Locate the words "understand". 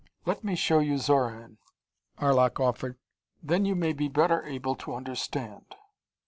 4.95-5.75